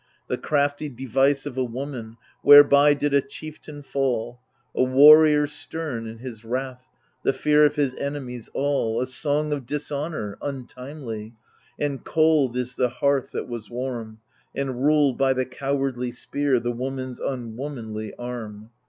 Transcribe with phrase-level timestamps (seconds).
[0.27, 4.39] THE LIBATION BEARERS in The crafty device of a woman, whereby did a chieftain fall,
[4.73, 6.87] A warrior stem in his wrath,
[7.23, 11.35] the fear of his enemies all,— A song of dishonour, untimely!
[11.79, 14.17] and cold is the hearth that was warm,
[14.55, 18.71] And ruled by the cowardly spear, the woman's un womanly arm.